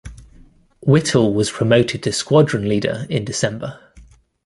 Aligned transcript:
Whittle 0.83 1.31
was 1.31 1.51
promoted 1.51 2.01
to 2.01 2.11
Squadron 2.11 2.67
Leader 2.67 3.05
in 3.07 3.23
December. 3.23 3.79